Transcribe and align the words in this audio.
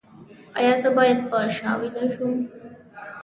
ایا 0.59 0.73
زه 0.83 0.89
باید 0.97 1.19
په 1.29 1.37
شا 1.57 1.71
ویده 1.79 2.05
شم؟ 2.13 2.33